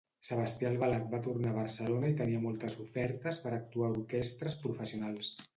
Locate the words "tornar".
1.27-1.51